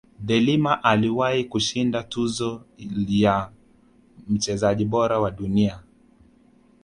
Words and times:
delima 0.19 0.83
aliwahi 0.83 1.43
kushinda 1.43 2.03
tuzo 2.03 2.63
ya 3.07 3.51
mchezaji 4.29 4.85
bora 4.85 5.19
wa 5.19 5.31
dunia 5.31 5.79